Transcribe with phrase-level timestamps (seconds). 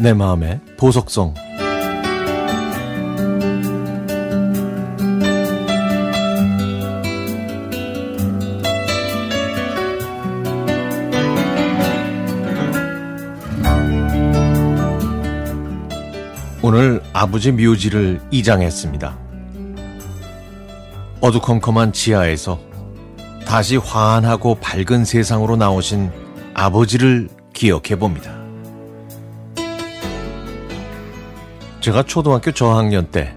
[0.00, 1.34] 내 마음의 보석성
[16.62, 19.18] 오늘 아버지 묘지를 이장했습니다.
[21.20, 22.58] 어두컴컴한 지하에서
[23.44, 26.10] 다시 환하고 밝은 세상으로 나오신
[26.54, 28.39] 아버지를 기억해 봅니다.
[31.80, 33.34] 제가 초등학교 저학년 때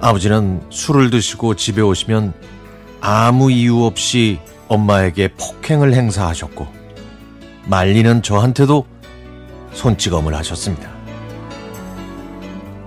[0.00, 2.34] 아버지는 술을 드시고 집에 오시면
[3.00, 6.66] 아무 이유 없이 엄마에게 폭행을 행사하셨고
[7.68, 8.86] 말리는 저한테도
[9.72, 10.90] 손찌검을 하셨습니다.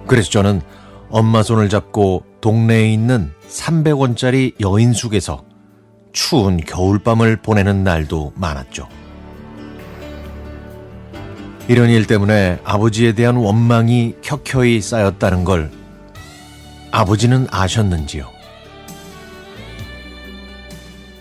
[0.08, 0.62] 그래서 저는
[1.10, 5.44] 엄마 손을 잡고 동네에 있는 300원짜리 여인숙에서
[6.14, 8.88] 추운 겨울밤을 보내는 날도 많았죠.
[11.70, 15.70] 이런 일 때문에 아버지에 대한 원망이 켜켜이 쌓였다는 걸
[16.90, 18.28] 아버지는 아셨는지요?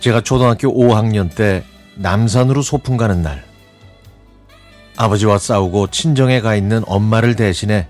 [0.00, 1.64] 제가 초등학교 5학년 때
[1.96, 3.44] 남산으로 소풍 가는 날,
[4.96, 7.86] 아버지와 싸우고 친정에 가 있는 엄마를 대신해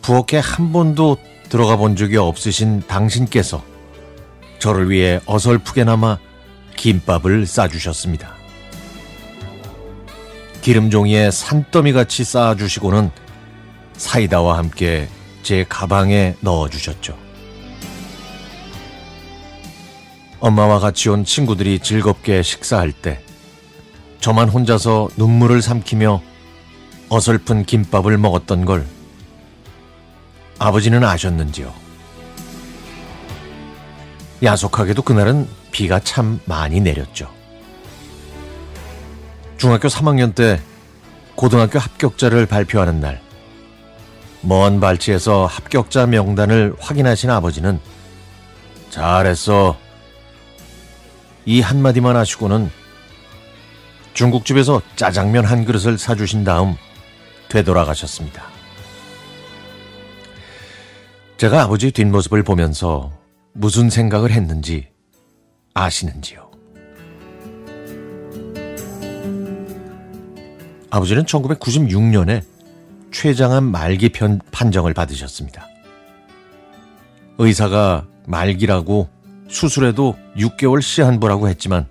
[0.00, 1.18] 부엌에 한 번도
[1.50, 3.62] 들어가 본 적이 없으신 당신께서
[4.58, 6.16] 저를 위해 어설프게나마
[6.76, 8.41] 김밥을 싸주셨습니다.
[10.62, 13.10] 기름종이에 산더미 같이 쌓아주시고는
[13.94, 15.08] 사이다와 함께
[15.42, 17.18] 제 가방에 넣어주셨죠.
[20.38, 23.20] 엄마와 같이 온 친구들이 즐겁게 식사할 때
[24.20, 26.22] 저만 혼자서 눈물을 삼키며
[27.08, 28.86] 어설픈 김밥을 먹었던 걸
[30.60, 31.74] 아버지는 아셨는지요?
[34.44, 37.41] 야속하게도 그날은 비가 참 많이 내렸죠.
[39.62, 40.60] 중학교 3학년 때
[41.36, 43.22] 고등학교 합격자를 발표하는 날,
[44.40, 47.78] 먼 발치에서 합격자 명단을 확인하신 아버지는
[48.90, 49.78] 잘했어.
[51.46, 52.72] 이 한마디만 하시고는
[54.14, 56.74] 중국집에서 짜장면 한 그릇을 사주신 다음
[57.48, 58.42] 되돌아가셨습니다.
[61.36, 63.12] 제가 아버지 뒷모습을 보면서
[63.52, 64.88] 무슨 생각을 했는지
[65.72, 66.41] 아시는지요?
[70.92, 72.42] 아버지는 1996년에
[73.12, 75.66] 췌장암 말기 편, 판정을 받으셨습니다.
[77.38, 79.08] 의사가 말기라고
[79.48, 81.86] 수술해도 6개월 시한부라고 했지만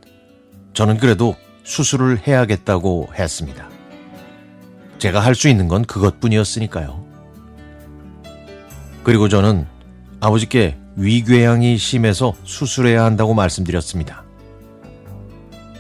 [0.74, 3.68] 저는 그래도 수술을 해야겠다고 했습니다.
[5.00, 7.04] 제가 할 수 있는 건 그것뿐이었으니까요.
[9.04, 9.66] 그리고 저는
[10.20, 14.24] 아버지께 위궤양이 심해서 수술해야 한다고 말씀드렸습니다.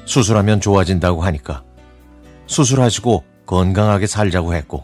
[0.05, 1.63] 수술하면 좋아진다고 하니까
[2.51, 4.83] 수술하시고 건강하게 살자고 했고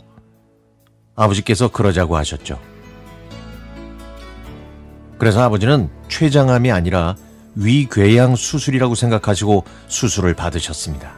[1.15, 2.57] 아버지께서 그러자고 하셨죠.
[5.17, 7.17] 그래서 아버지는 췌장암이 아니라
[7.55, 11.11] 위궤양 수술이라고 생각하시고 수술을 받으셨습니다.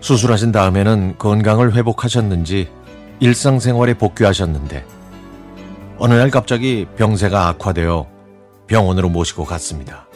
[0.00, 2.70] 수술하신 다음에는 건강을 회복하셨는지
[3.20, 4.86] 일상생활에 복귀하셨는데
[5.98, 8.06] 어느 날 갑자기 병세가 악화되어
[8.66, 10.06] 병원으로 모시고 갔습니다.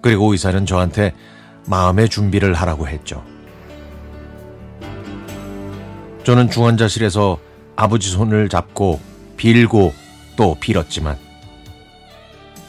[0.00, 1.14] 그리고 의사는 저한테
[1.66, 3.24] 마음의 준비를 하라고 했죠.
[6.24, 7.38] 저는 중환자실에서
[7.76, 9.00] 아버지 손을 잡고
[9.36, 9.92] 빌고
[10.36, 11.18] 또 빌었지만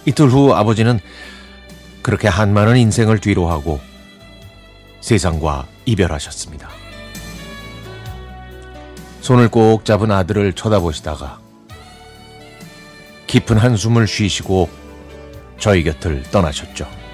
[0.06, 1.00] 이틀 후 아버지는
[2.02, 3.80] 그렇게 한 많은 인생을 뒤로 하고
[5.02, 6.70] 세상과 이별하셨습니다.
[9.22, 11.40] 손을 꼭 잡은 아들을 쳐다보시다가
[13.28, 14.70] 깊은 한숨을 쉬시고
[15.58, 17.05] 저희 곁을 떠나셨죠.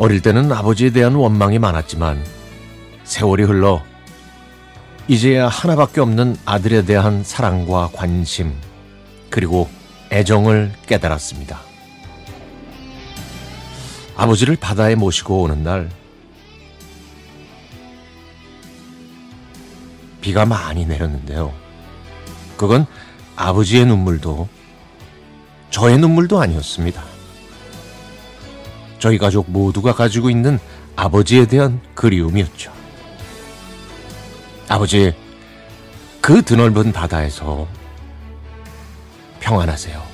[0.00, 2.24] 어릴 때는 아버지에 대한 원망이 많았지만
[3.04, 3.82] 세월이 흘러
[5.08, 8.54] 이제야 하나밖에 없는 아들에 대한 사랑과 관심
[9.28, 9.68] 그리고
[10.10, 11.60] 애정을 깨달았습니다.
[14.16, 15.90] 아버지를 바다에 모시고 오는 날
[20.22, 21.52] 비가 많이 내렸는데요.
[22.56, 22.86] 그건
[23.36, 24.48] 아버지의 눈물도
[25.68, 27.09] 저의 눈물도 아니었습니다.
[29.00, 30.60] 저희 가족 모두가 가지고 있는
[30.94, 32.70] 아버지에 대한 그리움이었죠.
[34.68, 35.12] 아버지,
[36.20, 37.66] 그 드넓은 바다에서
[39.40, 40.09] 평안하세요.